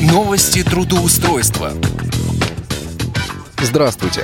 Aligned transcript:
Новости 0.00 0.62
трудоустройства. 0.62 1.72
Здравствуйте. 3.60 4.22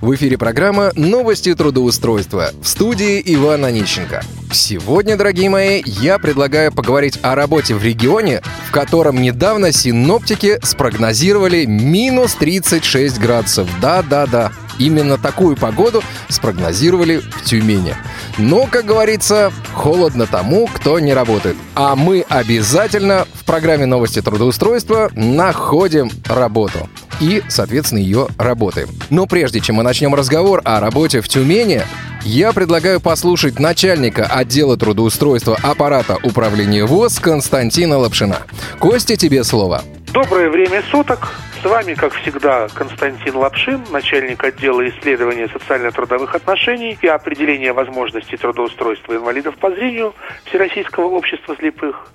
В 0.00 0.14
эфире 0.14 0.38
программа 0.38 0.90
«Новости 0.96 1.54
трудоустройства» 1.54 2.52
в 2.62 2.66
студии 2.66 3.22
Ивана 3.26 3.66
Онищенко. 3.66 4.24
Сегодня, 4.50 5.18
дорогие 5.18 5.50
мои, 5.50 5.82
я 5.84 6.18
предлагаю 6.18 6.72
поговорить 6.72 7.18
о 7.20 7.34
работе 7.34 7.74
в 7.74 7.84
регионе, 7.84 8.40
в 8.66 8.70
котором 8.70 9.20
недавно 9.20 9.70
синоптики 9.70 10.58
спрогнозировали 10.62 11.66
минус 11.66 12.34
36 12.34 13.20
градусов. 13.20 13.68
Да-да-да, 13.82 14.50
именно 14.78 15.18
такую 15.18 15.56
погоду 15.56 16.02
спрогнозировали 16.28 17.18
в 17.18 17.44
Тюмени. 17.44 17.94
Но, 18.38 18.66
как 18.66 18.84
говорится, 18.84 19.52
холодно 19.74 20.26
тому, 20.26 20.68
кто 20.72 20.98
не 20.98 21.14
работает. 21.14 21.56
А 21.74 21.96
мы 21.96 22.24
обязательно 22.28 23.26
в 23.34 23.44
программе 23.44 23.86
«Новости 23.86 24.20
трудоустройства» 24.20 25.10
находим 25.14 26.10
работу 26.26 26.88
и, 27.20 27.42
соответственно, 27.48 28.00
ее 28.00 28.28
работаем. 28.38 28.88
Но 29.10 29.26
прежде 29.26 29.60
чем 29.60 29.76
мы 29.76 29.82
начнем 29.82 30.14
разговор 30.14 30.60
о 30.64 30.80
работе 30.80 31.20
в 31.20 31.28
Тюмени, 31.28 31.82
я 32.24 32.52
предлагаю 32.52 33.00
послушать 33.00 33.58
начальника 33.58 34.26
отдела 34.26 34.76
трудоустройства 34.76 35.58
аппарата 35.62 36.18
управления 36.22 36.84
ВОЗ 36.84 37.18
Константина 37.18 37.98
Лапшина. 37.98 38.38
Костя, 38.78 39.16
тебе 39.16 39.44
слово. 39.44 39.82
Доброе 40.12 40.50
время 40.50 40.82
суток. 40.90 41.34
С 41.62 41.64
вами, 41.64 41.94
как 41.94 42.12
всегда, 42.14 42.66
Константин 42.74 43.36
Лапшин, 43.36 43.84
начальник 43.92 44.42
отдела 44.42 44.84
исследования 44.88 45.46
социально-трудовых 45.46 46.34
отношений 46.34 46.98
и 47.00 47.06
определения 47.06 47.72
возможностей 47.72 48.36
трудоустройства 48.36 49.14
инвалидов 49.14 49.56
по 49.58 49.70
зрению 49.70 50.12
Всероссийского 50.46 51.04
общества 51.04 51.54
слепых. 51.54 52.08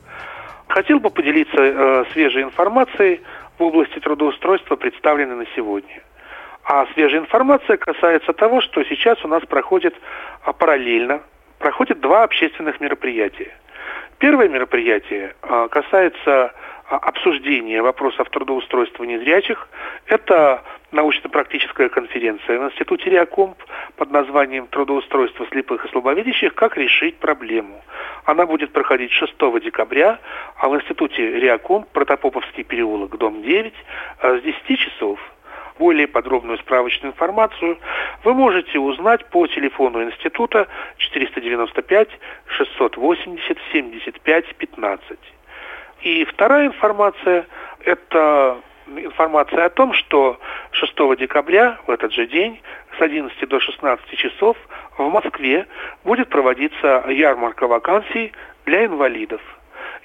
Хотел 0.68 1.00
бы 1.00 1.10
поделиться 1.12 1.62
э, 1.62 2.04
свежей 2.12 2.44
информацией 2.44 3.22
в 3.58 3.64
области 3.64 4.00
трудоустройства, 4.00 4.76
представленной 4.76 5.38
на 5.38 5.46
сегодня. 5.56 6.04
А 6.66 6.86
свежая 6.94 7.22
информация 7.22 7.78
касается 7.78 8.34
того, 8.34 8.60
что 8.60 8.84
сейчас 8.84 9.24
у 9.24 9.30
нас 9.30 9.44
проходит 9.46 9.96
а, 10.44 10.52
параллельно, 10.52 11.22
проходит 11.58 12.02
два 12.02 12.24
общественных 12.24 12.82
мероприятия. 12.82 13.56
Первое 14.20 14.50
мероприятие 14.50 15.36
а, 15.42 15.70
касается 15.70 16.52
а, 16.90 16.96
обсуждения 16.98 17.82
вопросов 17.82 18.30
трудоустройства 18.30 19.04
незрячих. 19.04 19.68
Это 20.06 20.64
научно-практическая 20.92 21.90
конференция 21.90 22.60
в 22.60 22.66
Институте 22.66 23.10
Реакомп 23.10 23.58
под 23.96 24.12
названием 24.12 24.68
«Трудоустройство 24.68 25.46
слепых 25.48 25.86
и 25.86 25.90
слабовидящих. 25.90 26.56
Как 26.56 26.78
решить 26.78 27.18
проблему». 27.18 27.82
Она 28.26 28.46
будет 28.46 28.72
проходить 28.72 29.12
6 29.12 29.34
декабря, 29.62 30.20
а 30.58 30.70
в 30.70 30.76
Институте 30.76 31.40
Реакомп, 31.40 31.88
Протопоповский 31.90 32.64
переулок, 32.64 33.18
дом 33.18 33.42
9, 33.42 33.74
с 34.22 34.42
10 34.42 34.80
часов– 34.80 35.20
более 35.80 36.08
подробную 36.08 36.58
справочную 36.58 37.14
информацию 37.14 37.78
вы 38.24 38.34
можете 38.34 38.80
узнать 38.80 39.26
по 39.28 39.46
телефону 39.48 40.04
института 40.04 40.68
495 40.98 42.10
680 42.48 43.58
75 43.72 44.56
15. 44.56 45.20
И 46.02 46.26
вторая 46.26 46.68
информация– 46.68 47.48
это 47.86 48.58
информация 48.88 49.66
о 49.66 49.70
том, 49.70 49.94
что 49.94 50.40
6 50.72 50.94
декабря 51.18 51.80
в 51.88 51.92
этот 51.92 52.14
же 52.14 52.28
день 52.28 52.62
с 52.98 53.02
11 53.02 53.50
до 53.50 53.60
16 53.60 54.10
часов 54.18 54.58
в 54.98 55.10
Москве 55.10 55.68
будет 56.04 56.30
проводиться 56.30 57.04
ярмарка 57.10 57.68
вакансий 57.68 58.32
для 58.66 58.86
инвалидов. 58.86 59.42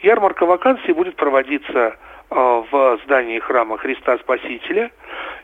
Ярмарка 0.02 0.46
вакансий 0.46 0.92
будет 0.92 1.16
проводиться 1.16 1.96
в 2.32 2.98
здании 3.04 3.38
храма 3.38 3.78
Христа 3.78 4.18
Спасителя– 4.18 4.90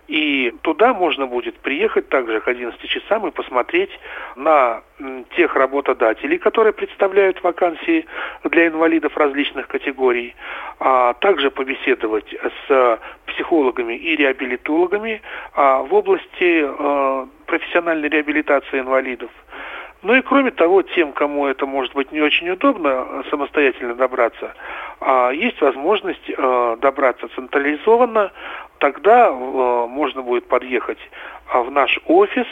и 0.08 0.55
туда 0.62 0.94
можно 0.94 1.27
будет 1.27 1.58
приехать 1.58 2.08
также 2.08 2.41
к 2.41 2.48
11 2.48 2.81
часам 2.89 3.27
и 3.27 3.31
посмотреть 3.31 3.91
на 4.36 4.81
тех 5.37 5.54
работодателей, 5.54 6.38
которые 6.38 6.72
представляют 6.72 7.43
вакансии 7.43 8.06
для 8.44 8.69
инвалидов 8.69 9.16
различных 9.19 9.69
категорий, 9.69 10.34
а 10.81 11.12
также 11.12 11.50
побеседовать 11.50 12.34
с 12.66 12.98
психологами 13.27 13.94
и 13.94 14.16
реабилитологами 14.16 15.21
а, 15.53 15.82
в 15.82 15.93
области 15.93 16.65
а, 16.66 17.28
профессиональной 17.44 18.09
реабилитации 18.09 18.81
инвалидов. 18.81 19.31
Ну 20.03 20.15
и 20.15 20.22
кроме 20.22 20.53
того, 20.53 20.82
тем, 20.82 21.12
кому 21.12 21.47
это 21.47 21.66
может 21.66 21.93
быть 21.93 22.12
не 22.12 22.22
очень 22.22 22.48
удобно 22.48 23.25
самостоятельно 23.31 23.94
добраться, 23.94 24.54
есть 25.32 25.60
возможность 25.60 26.28
э, 26.28 26.76
добраться 26.81 27.28
централизованно, 27.34 28.32
тогда 28.78 29.28
э, 29.28 29.86
можно 29.86 30.22
будет 30.22 30.47
подъехать 30.48 30.98
а, 31.53 31.62
в 31.62 31.70
наш 31.70 31.98
офис, 32.06 32.47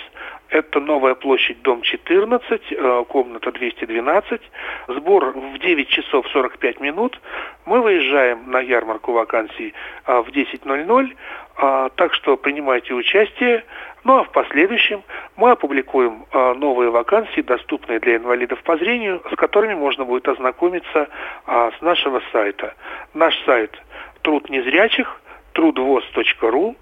это 0.48 0.80
новая 0.80 1.14
площадь, 1.14 1.60
дом 1.62 1.82
14, 1.82 2.62
э, 2.70 3.04
комната 3.08 3.52
212. 3.52 4.40
Сбор 4.88 5.32
в 5.32 5.58
9 5.58 5.88
часов 5.88 6.26
45 6.28 6.80
минут. 6.80 7.20
Мы 7.64 7.80
выезжаем 7.80 8.50
на 8.50 8.60
ярмарку 8.60 9.12
вакансий 9.12 9.74
в 10.06 10.28
10.00. 10.28 11.16
А, 11.58 11.88
так 11.90 12.14
что 12.14 12.36
принимайте 12.36 12.94
участие. 12.94 13.64
Ну 14.04 14.18
а 14.18 14.24
в 14.24 14.30
последующем 14.30 15.02
мы 15.36 15.50
опубликуем 15.50 16.26
новые 16.32 16.90
вакансии, 16.90 17.40
доступные 17.40 17.98
для 17.98 18.16
инвалидов 18.16 18.62
по 18.62 18.76
зрению, 18.76 19.20
с 19.32 19.36
которыми 19.36 19.74
можно 19.74 20.04
будет 20.04 20.28
ознакомиться 20.28 21.08
с 21.46 21.80
нашего 21.80 22.22
сайта. 22.30 22.74
Наш 23.14 23.36
сайт 23.44 23.76
труд 24.22 24.48
незрячих, 24.48 25.20
трудвоз.ру, 25.54 26.76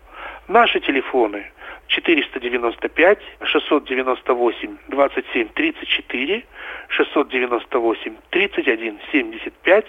наши 0.49 0.81
телефоны 0.81 1.47
495 1.89 3.19
698 3.43 4.79
27 4.89 5.49
34 5.49 6.45
698 6.89 8.17
31 8.31 8.99
75. 9.13 9.87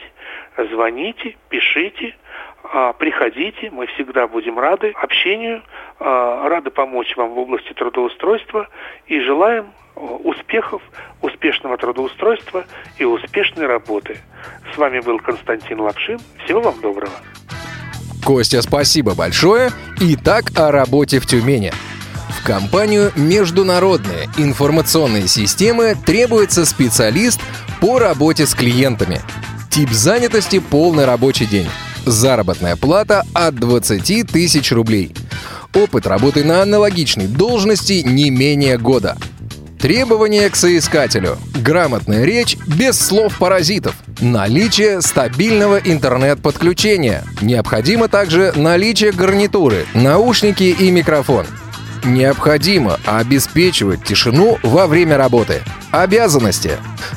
Звоните, 0.69 1.35
пишите, 1.49 2.15
а, 2.63 2.93
приходите, 2.93 3.69
мы 3.71 3.87
всегда 3.87 4.27
будем 4.27 4.57
рады 4.59 4.91
общению, 4.95 5.63
а, 5.99 6.47
рады 6.49 6.71
помочь 6.71 7.15
вам 7.15 7.29
в 7.29 7.39
области 7.39 7.73
трудоустройства 7.73 8.67
и 9.07 9.19
желаем 9.19 9.71
а, 9.95 9.99
успехов, 9.99 10.81
успешного 11.21 11.77
трудоустройства 11.77 12.65
и 12.97 13.05
успешной 13.05 13.67
работы. 13.67 14.17
С 14.73 14.77
вами 14.77 14.99
был 14.99 15.19
Константин 15.19 15.79
Лапшин. 15.81 16.19
Всего 16.43 16.61
вам 16.61 16.81
доброго. 16.81 17.13
Костя, 18.25 18.63
спасибо 18.63 19.13
большое. 19.13 19.71
Итак, 19.99 20.51
о 20.55 20.71
работе 20.71 21.19
в 21.19 21.27
Тюмени. 21.27 21.71
В 22.29 22.43
компанию 22.43 23.11
«Международные 23.15 24.27
информационные 24.37 25.27
системы» 25.27 25.95
требуется 26.05 26.65
специалист 26.65 27.39
по 27.79 27.99
работе 27.99 28.47
с 28.47 28.55
клиентами. 28.55 29.21
Тип 29.69 29.91
занятости– 29.91 30.57
полный 30.71 31.05
рабочий 31.05 31.45
день. 31.45 31.67
Заработная 32.07 32.75
плата 32.75 33.23
от 33.33 33.55
20 33.55 34.27
тысяч 34.27 34.71
рублей. 34.71 35.15
Опыт 35.75 36.07
работы 36.07 36.43
на 36.43 36.63
аналогичной 36.63 37.27
должности 37.27 38.01
не 38.03 38.31
менее 38.31 38.79
года. 38.79 39.17
Требования 39.79 40.49
к 40.49 40.55
соискателю. 40.55 41.37
Грамотная 41.53 42.23
речь 42.23 42.57
без 42.65 42.99
слов-паразитов. 42.99 43.95
Наличие 44.19 45.01
стабильного 45.01 45.77
интернет-подключения. 45.77 47.23
Необходимо 47.41 48.07
также 48.07 48.53
наличие 48.55 49.11
гарнитуры, 49.11 49.85
наушники 49.93 50.63
и 50.63 50.89
микрофон. 50.91 51.45
Необходимо 52.03 52.99
обеспечивать 53.05 54.03
тишину 54.03 54.57
во 54.63 54.87
время 54.87 55.17
работы. 55.17 55.61
Обязанности. 55.91 56.71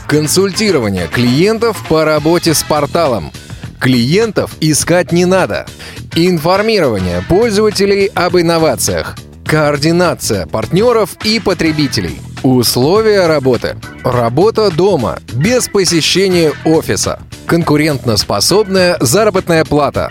Консультирование 0.07 1.09
клиентов 1.09 1.85
по 1.89 2.05
работе 2.05 2.55
с 2.55 2.63
порталом. 2.63 3.31
Клиентов 3.79 4.53
искать 4.61 5.13
не 5.13 5.25
надо. 5.25 5.67
Информирование 6.17 7.23
пользователей 7.29 8.07
об 8.15 8.37
инновациях. 8.37 9.17
Координация 9.45 10.47
партнеров 10.47 11.17
и 11.23 11.39
потребителей. 11.39 12.19
Условия 12.45 13.27
работы. 13.27 13.77
Работа 14.05 14.71
дома, 14.71 15.19
без 15.33 15.69
посещения 15.69 16.53
офиса. 16.65 17.19
Конкурентоспособная 17.47 18.97
заработная 19.01 19.65
плата. 19.65 20.09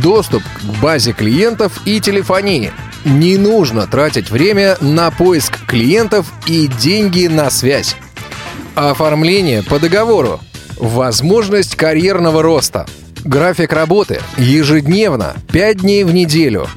Доступ 0.00 0.42
к 0.44 0.80
базе 0.80 1.12
клиентов 1.12 1.80
и 1.84 2.00
телефонии. 2.00 2.72
Не 3.04 3.38
нужно 3.38 3.88
тратить 3.88 4.30
время 4.30 4.76
на 4.80 5.10
поиск 5.10 5.66
клиентов 5.66 6.32
и 6.46 6.68
деньги 6.68 7.26
на 7.26 7.50
связь. 7.50 7.96
Оформление 8.76 9.64
по 9.64 9.80
договору. 9.80 10.40
Возможность 10.76 11.74
карьерного 11.74 12.40
роста. 12.40 12.86
График 13.24 13.72
работы. 13.72 14.20
Ежедневно. 14.36 15.34
5 15.50 15.78
дней 15.78 16.04
в 16.04 16.14
неделю. 16.14 16.68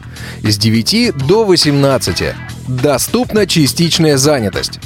С 0.41 0.57
9 0.57 1.15
до 1.27 1.45
18. 1.45 2.33
Доступна 2.67 3.47
частичная 3.47 4.17
занятость. 4.17 4.79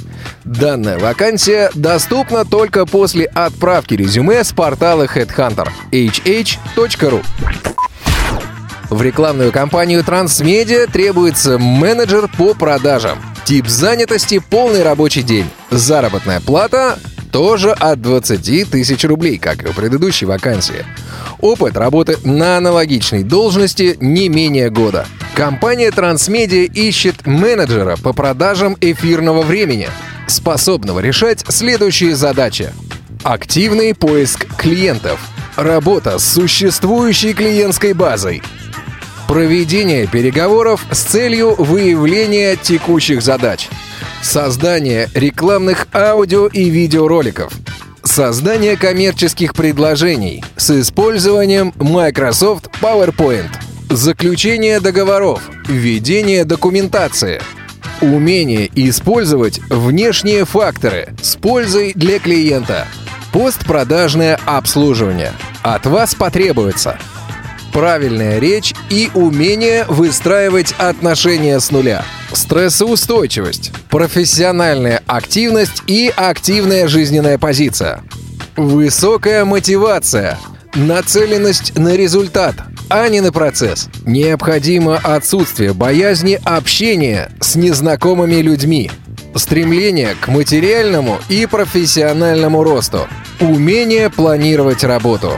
Данная 0.44 0.98
вакансия 0.98 1.72
доступна 1.74 2.45
только 2.45 2.86
после 2.86 3.25
отправки 3.25 3.94
резюме 3.95 4.44
с 4.44 4.51
портала 4.51 5.04
Headhunter 5.04 5.68
hh.ru. 5.92 7.24
В 8.89 9.01
рекламную 9.01 9.51
кампанию 9.51 10.04
Трансмедиа 10.04 10.88
требуется 10.88 11.57
менеджер 11.57 12.30
по 12.38 12.54
продажам. 12.54 13.18
Тип 13.44 13.68
занятости– 13.68 14.39
полный 14.50 14.83
рабочий 14.83 15.24
день. 15.24 15.48
Заработная 15.72 16.39
плата 16.39 17.00
тоже 17.31 17.72
от 17.72 18.01
20 18.01 18.69
тысяч 18.69 19.04
рублей, 19.04 19.38
как 19.38 19.63
и 19.63 19.68
у 19.68 19.74
предыдущей 19.74 20.25
вакансии. 20.25 20.86
Опыт 21.42 21.75
работы 21.75 22.18
на 22.24 22.57
аналогичной 22.57 23.24
должности 23.24 23.98
не 24.00 24.30
менее 24.30 24.69
года. 24.69 25.06
Компания 25.35 25.91
Трансмедиа 25.91 26.63
ищет 26.63 27.27
менеджера 27.27 27.97
по 27.97 28.13
продажам 28.13 28.77
эфирного 28.79 29.41
времени, 29.41 29.89
способного 30.27 31.01
решать 31.01 31.43
следующие 31.49 32.15
задачи. 32.15 32.71
Активный 33.21 33.93
поиск 33.93 34.45
клиентов. 34.55 35.19
Работа 35.57 36.19
с 36.19 36.25
существующей 36.25 37.33
клиентской 37.33 37.91
базой. 37.91 38.41
Проведение 39.27 40.07
переговоров 40.07 40.85
с 40.89 41.01
целью 41.01 41.55
выявления 41.55 42.55
текущих 42.55 43.21
задач. 43.21 43.67
Создание 44.23 45.09
рекламных 45.13 45.89
аудио 45.93 46.47
и 46.47 46.69
видеороликов. 46.69 47.51
Создание 48.03 48.77
коммерческих 48.77 49.53
предложений 49.53 50.45
с 50.55 50.69
использованием 50.79 51.73
Microsoft 51.75 52.69
PowerPoint. 52.81 53.64
Заключение 53.89 54.79
договоров. 54.79 55.41
Введение 55.67 56.43
документации. 56.43 57.41
Умение 58.01 58.69
использовать 58.75 59.59
внешние 59.69 60.45
факторы 60.45 61.09
с 61.21 61.35
пользой 61.35 61.93
для 61.93 62.19
клиента. 62.19 62.87
Постпродажное 63.31 64.39
обслуживание. 64.45 65.33
От 65.61 65.85
вас 65.85 66.15
потребуется 66.15 66.97
правильная 67.71 68.39
речь 68.39 68.73
и 68.89 69.09
умение 69.13 69.83
выстраивать 69.89 70.73
отношения 70.77 71.59
с 71.59 71.71
нуля. 71.71 72.05
Стрессоустойчивость, 72.31 73.71
профессиональная 73.89 75.03
активность 75.07 75.83
и 75.85 76.11
активная 76.15 76.88
жизненная 76.88 77.38
позиция. 77.38 78.01
Высокая 78.55 79.43
мотивация, 79.43 80.39
нацеленность 80.73 81.77
на 81.77 81.97
результат, 81.97 82.55
а 82.89 83.07
не 83.09 83.21
на 83.21 83.31
процесс. 83.31 83.89
Необходимо 84.05 84.97
отсутствие 84.97 85.73
боязни 85.73 86.39
общения 86.43 87.31
с 87.39 87.55
незнакомыми 87.55 88.35
людьми. 88.35 88.91
Стремление 89.35 90.15
к 90.19 90.27
материальному 90.27 91.19
и 91.29 91.45
профессиональному 91.45 92.63
росту. 92.63 93.07
Умение 93.39 94.09
планировать 94.09 94.83
работу. 94.83 95.33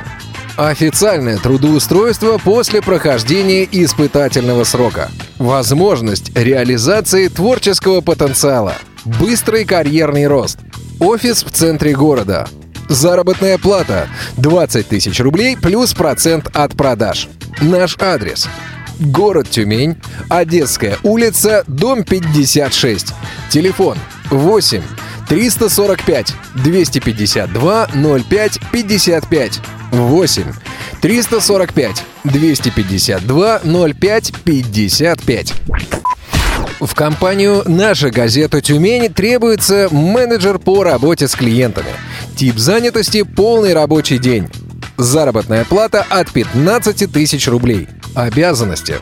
Официальное 0.55 1.37
трудоустройство 1.37 2.39
после 2.43 2.81
прохождения 2.81 3.67
испытательного 3.71 4.63
срока. 4.63 5.09
Возможность 5.37 6.35
реализации 6.35 7.27
творческого 7.27 8.01
потенциала. 8.01 8.73
Быстрый 9.05 9.65
карьерный 9.65 10.27
рост. 10.27 10.59
Офис 10.99 11.43
в 11.43 11.51
центре 11.51 11.93
города. 11.93 12.47
Заработная 12.89 13.57
плата 13.57 14.07
20 14.37 14.87
тысяч 14.87 15.19
рублей 15.19 15.57
плюс 15.57 15.93
процент 15.93 16.49
от 16.53 16.75
продаж. 16.75 17.27
Наш 17.61 17.97
адрес. 17.99 18.47
Город 18.99 19.49
Тюмень, 19.49 19.97
Одесская 20.29 20.97
улица, 21.03 21.63
дом 21.67 22.03
56. 22.03 23.13
Телефон 23.49 23.97
8 24.29 24.81
345 25.27 26.33
252 26.55 27.87
05 28.29 28.59
55. 28.71 29.59
8 29.91 30.43
345 31.01 32.03
252 32.23 33.61
05 33.93 34.33
55. 34.43 35.53
В 36.79 36.93
компанию 36.93 37.63
«Наша 37.65 38.11
газета 38.11 38.61
Тюмень» 38.61 39.11
требуется 39.11 39.87
менеджер 39.91 40.59
по 40.59 40.83
работе 40.83 41.27
с 41.27 41.35
клиентами. 41.35 41.89
Тип 42.35 42.57
занятости– 42.57 43.23
полный 43.35 43.73
рабочий 43.73 44.19
день. 44.19 44.47
Заработная 44.97 45.63
плата 45.63 46.05
от 46.09 46.31
15 46.31 47.11
тысяч 47.11 47.47
рублей. 47.47 47.87
Обязанности. 48.15 48.95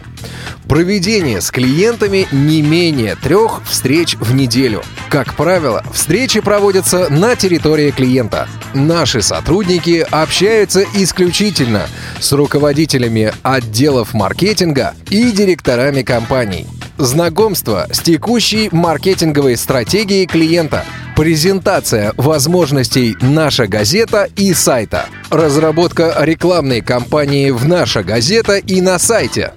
Проведение 0.68 1.40
с 1.40 1.52
клиентами 1.52 2.28
не 2.34 2.62
менее 2.62 3.16
трех 3.16 3.62
встреч 3.64 4.18
в 4.20 4.36
неделю. 4.36 4.84
Как 5.10 5.36
правило, 5.36 5.84
встречи 5.94 6.42
проводятся 6.42 7.08
на 7.10 7.38
территории 7.38 7.92
клиента. 7.92 8.50
Наши 8.74 9.22
сотрудники 9.22 10.06
общаются 10.12 10.84
исключительно 10.96 11.88
с 12.20 12.34
руководителями 12.34 13.32
отделов 13.42 14.14
маркетинга 14.14 14.96
и 15.10 15.32
директорами 15.32 16.02
компаний. 16.02 16.68
Знакомство 16.98 17.88
с 17.92 18.00
текущей 18.00 18.68
маркетинговой 18.72 19.56
стратегией 19.56 20.26
клиента. 20.26 20.84
Презентация 21.16 22.14
возможностей 22.18 23.16
«Наша 23.22 23.68
газета» 23.68 24.28
и 24.36 24.54
сайта. 24.54 25.06
Разработка 25.30 26.14
рекламной 26.20 26.82
кампании 26.82 27.52
в 27.52 27.66
«Наша 27.66 28.04
газета» 28.04 28.58
и 28.58 28.82
на 28.82 29.00
сайте. 29.00 29.54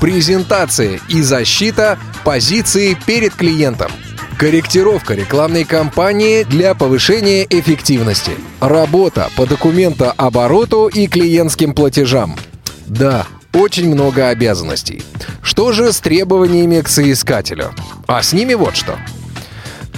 Презентация 0.00 0.98
и 1.08 1.22
защита 1.22 1.96
позиции 2.24 2.98
перед 3.06 3.32
клиентом. 3.34 3.92
Корректировка 4.36 5.14
рекламной 5.14 5.64
кампании 5.64 6.42
для 6.42 6.74
повышения 6.74 7.46
эффективности. 7.48 8.32
Работа 8.58 9.30
по 9.36 9.46
документообороту 9.46 10.88
и 10.88 11.06
клиентским 11.06 11.72
платежам. 11.72 12.36
Да, 12.84 13.28
очень 13.54 13.88
много 13.88 14.28
обязанностей. 14.28 15.04
Что 15.40 15.70
же 15.70 15.92
с 15.92 16.00
требованиями 16.00 16.80
к 16.80 16.88
соискателю? 16.88 17.72
А 18.08 18.24
с 18.24 18.32
ними 18.32 18.54
вот 18.54 18.76
что. 18.76 18.98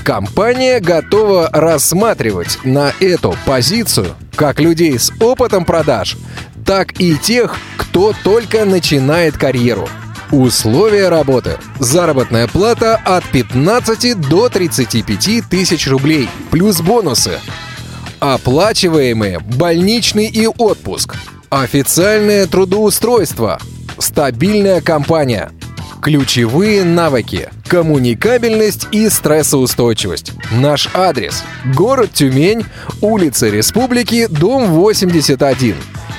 Компания 0.08 0.80
готова 0.80 1.50
рассматривать 1.52 2.60
на 2.64 2.94
эту 2.98 3.36
позицию 3.44 4.14
как 4.36 4.58
людей 4.58 4.98
с 4.98 5.12
опытом 5.20 5.66
продаж, 5.66 6.16
так 6.64 6.98
и 6.98 7.14
тех, 7.18 7.54
кто 7.76 8.14
только 8.24 8.64
начинает 8.64 9.36
карьеру. 9.36 9.86
Условия 10.32 11.10
работы. 11.10 11.58
Заработная 11.78 12.46
плата 12.46 12.98
от 13.04 13.22
15 13.24 14.18
до 14.18 14.48
35 14.48 15.46
тысяч 15.46 15.86
рублей, 15.86 16.30
плюс 16.50 16.80
бонусы. 16.80 17.38
Оплачиваемые 18.18 19.40
больничный 19.40 20.28
и 20.28 20.46
отпуск. 20.46 21.16
Официальное 21.50 22.46
трудоустройство. 22.46 23.60
Стабильная 23.98 24.80
компания. 24.80 25.50
Ключевые 26.08 26.84
навыки. 26.84 27.50
Коммуникабельность 27.66 28.88
и 28.92 29.10
стрессоустойчивость. 29.10 30.32
Наш 30.50 30.88
адрес. 30.94 31.44
Город 31.74 32.12
Тюмень, 32.14 32.64
улица 33.02 33.50
Республики, 33.50 34.26
дом 34.26 34.68
81. 34.68 35.74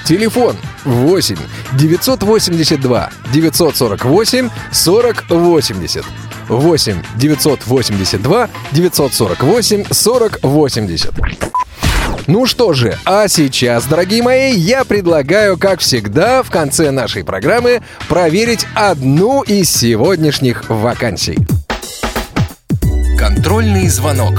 Телефон 0.05 0.55
8 0.85 1.37
982 1.73 3.09
948 3.33 4.49
40 4.71 5.25
80. 5.27 6.05
8 6.49 7.03
982 7.17 8.49
948 8.71 9.85
40 9.91 10.39
80. 10.43 11.13
Ну 12.31 12.45
что 12.45 12.73
же, 12.73 12.95
а 13.05 13.27
сейчас, 13.27 13.87
дорогие 13.87 14.21
мои, 14.21 14.51
я 14.51 14.85
предлагаю, 14.85 15.57
как 15.57 15.79
всегда, 15.79 16.43
в 16.43 16.51
конце 16.51 16.91
нашей 16.91 17.25
программы 17.25 17.81
проверить 18.07 18.67
одну 18.75 19.41
из 19.41 19.71
сегодняшних 19.71 20.69
вакансий. 20.69 21.39
Контрольный 23.17 23.87
звонок. 23.87 24.33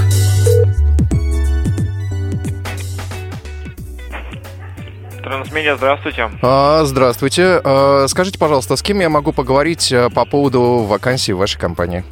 Трансмедиа, 5.21 5.75
здравствуйте. 5.75 6.29
А, 6.41 6.85
здравствуйте. 6.85 7.59
А, 7.61 8.05
скажите, 8.07 8.39
пожалуйста, 8.39 8.77
с 8.77 8.81
кем 8.81 9.01
я 9.01 9.09
могу 9.09 9.33
поговорить 9.33 9.91
а, 9.91 10.09
по 10.09 10.23
поводу 10.23 10.85
вакансии 10.87 11.33
в 11.33 11.39
вашей 11.39 11.59
компании? 11.59 12.05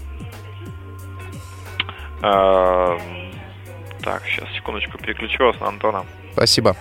А, 2.22 2.69
секундочку, 4.70 4.98
переключу 5.00 5.46
вас 5.46 5.60
на 5.60 5.68
Антона. 5.68 6.06
Спасибо. 6.34 6.76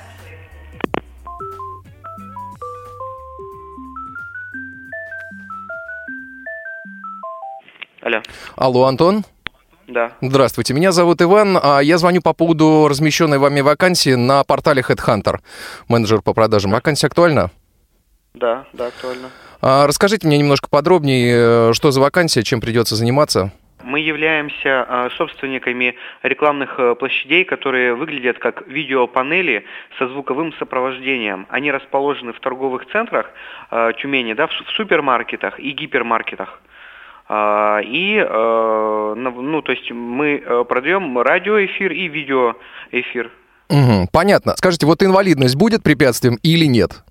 Алло. 8.03 8.23
Алло, 8.57 8.85
Антон? 8.85 9.25
Да. 9.87 10.13
Здравствуйте, 10.21 10.75
меня 10.75 10.93
зовут 10.93 11.23
Иван. 11.23 11.59
а 11.63 11.81
Я 11.81 11.97
звоню 11.99 12.21
по 12.21 12.35
поводу 12.35 12.89
размещенной 12.89 13.39
вами 13.39 13.61
вакансии 13.61 14.15
на 14.15 14.45
портале 14.45 14.83
Headhunter. 14.83 15.39
Менеджер 15.89 16.21
по 16.21 16.35
продажам. 16.35 16.73
Вакансия 16.73 17.07
актуальна? 17.07 17.51
Да, 18.35 18.67
да, 18.75 18.89
актуально. 18.89 19.31
А, 19.61 19.87
Расскажите 19.87 20.27
мне 20.27 20.39
немножко 20.39 20.69
подробнее, 20.69 21.71
э, 21.71 21.73
что 21.73 21.91
за 21.91 22.01
вакансия, 22.01 22.43
чем 22.43 22.61
придется 22.61 22.97
заниматься? 22.97 23.51
Мы 23.85 24.01
являемся 24.01 24.87
э, 24.89 25.09
собственниками 25.17 25.95
рекламных 26.23 26.79
э, 26.79 26.95
площадей, 26.97 27.45
которые 27.45 27.95
выглядят 27.95 28.39
как 28.39 28.67
видеопанели 28.67 29.65
со 29.99 30.09
звуковым 30.09 30.53
сопровождением. 30.55 31.47
Они 31.49 31.71
расположены 31.71 32.33
в 32.33 32.41
торговых 32.41 32.87
центрах 32.91 33.31
э, 33.71 33.93
Тюмени, 33.99 34.35
да, 34.35 34.49
в, 34.49 34.53
супермаркетах 34.77 35.61
и 35.61 35.71
гипермаркетах. 35.71 36.61
А, 37.31 37.81
и, 37.85 38.17
ну, 38.17 39.61
то 39.63 39.73
есть 39.73 39.91
мы 39.91 40.65
продаем 40.67 41.19
радиоэфир 41.19 41.93
и 41.93 42.09
видеоэфир. 42.09 43.31
Угу, 43.69 44.09
понятно. 44.13 44.55
Скажите, 44.57 44.87
вот 44.87 45.03
инвалидность 45.03 45.57
будет 45.57 45.83
препятствием 45.83 46.39
или 46.43 46.65
нет? 46.65 47.05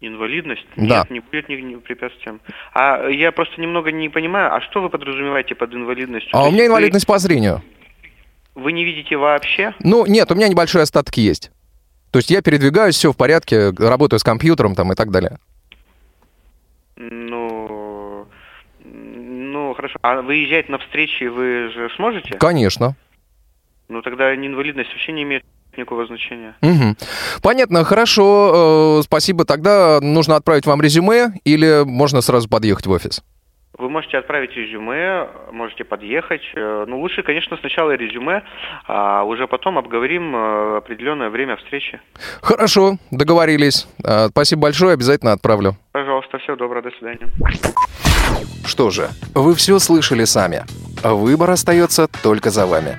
Инвалидность? 0.00 0.66
Да. 0.76 0.98
Нет, 0.98 1.10
не 1.10 1.20
будет 1.20 1.48
ни, 1.48 1.54
ни 1.56 1.76
препятствием. 1.76 2.40
А 2.74 3.08
я 3.08 3.32
просто 3.32 3.60
немного 3.60 3.90
не 3.90 4.08
понимаю, 4.10 4.54
а 4.54 4.60
что 4.60 4.82
вы 4.82 4.90
подразумеваете 4.90 5.54
под 5.54 5.74
инвалидностью? 5.74 6.30
А 6.36 6.42
То 6.42 6.48
у 6.48 6.52
меня 6.52 6.66
инвалидность 6.66 7.08
вы... 7.08 7.14
по 7.14 7.18
зрению. 7.18 7.62
Вы 8.54 8.72
не 8.72 8.84
видите 8.84 9.16
вообще? 9.16 9.74
Ну, 9.80 10.06
нет, 10.06 10.30
у 10.30 10.34
меня 10.34 10.48
небольшой 10.48 10.82
остаток 10.82 11.16
есть. 11.16 11.50
То 12.10 12.18
есть 12.18 12.30
я 12.30 12.42
передвигаюсь, 12.42 12.94
все 12.94 13.12
в 13.12 13.16
порядке, 13.16 13.70
работаю 13.70 14.20
с 14.20 14.24
компьютером 14.24 14.74
там 14.74 14.92
и 14.92 14.96
так 14.96 15.10
далее. 15.10 15.38
Ну, 16.96 18.26
ну 18.84 19.74
хорошо. 19.74 19.98
А 20.02 20.22
выезжать 20.22 20.68
на 20.68 20.78
встречи 20.78 21.24
вы 21.24 21.70
же 21.70 21.90
сможете? 21.96 22.38
Конечно. 22.38 22.96
Ну 23.88 24.02
тогда 24.02 24.34
инвалидность 24.34 24.90
вообще 24.90 25.12
не 25.12 25.22
имеет 25.22 25.44
никакого 25.76 26.06
значения. 26.06 26.54
Угу. 26.62 26.96
Понятно, 27.42 27.84
хорошо, 27.84 28.98
э, 29.00 29.02
спасибо. 29.02 29.44
Тогда 29.44 29.98
нужно 30.00 30.36
отправить 30.36 30.66
вам 30.66 30.82
резюме 30.82 31.32
или 31.44 31.84
можно 31.84 32.20
сразу 32.20 32.48
подъехать 32.48 32.86
в 32.86 32.90
офис? 32.90 33.22
Вы 33.78 33.90
можете 33.90 34.16
отправить 34.16 34.56
резюме, 34.56 35.28
можете 35.52 35.84
подъехать. 35.84 36.40
Э, 36.54 36.86
ну, 36.88 36.98
лучше, 37.00 37.22
конечно, 37.22 37.58
сначала 37.58 37.94
резюме, 37.94 38.42
а 38.86 39.22
уже 39.24 39.46
потом 39.46 39.76
обговорим 39.76 40.34
э, 40.34 40.76
определенное 40.78 41.28
время 41.28 41.56
встречи. 41.56 42.00
Хорошо, 42.40 42.96
договорились. 43.10 43.86
Э, 44.02 44.28
спасибо 44.28 44.62
большое, 44.62 44.94
обязательно 44.94 45.32
отправлю. 45.32 45.76
Пожалуйста, 45.92 46.38
всего 46.38 46.56
доброго, 46.56 46.82
до 46.82 46.90
свидания. 46.96 47.28
Что 48.64 48.90
же, 48.90 49.08
вы 49.34 49.54
все 49.54 49.78
слышали 49.78 50.24
сами. 50.24 50.62
Выбор 51.04 51.50
остается 51.50 52.08
только 52.22 52.48
за 52.48 52.66
вами. 52.66 52.98